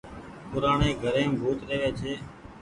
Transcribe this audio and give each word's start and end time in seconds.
پورآڻي 0.51 0.89
گهريم 1.01 1.31
ڀوت 1.39 1.59
ريوي 1.69 1.89
ڇي۔ 1.99 2.13